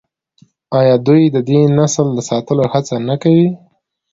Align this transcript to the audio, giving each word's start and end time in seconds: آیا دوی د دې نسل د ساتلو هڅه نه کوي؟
آیا 0.79 0.95
دوی 1.07 1.21
د 1.35 1.37
دې 1.49 1.59
نسل 1.77 2.07
د 2.13 2.19
ساتلو 2.29 2.63
هڅه 2.73 2.95
نه 3.07 3.15
کوي؟ 3.21 3.47